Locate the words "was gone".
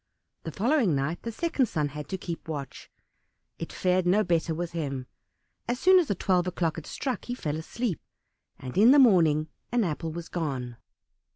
10.11-10.77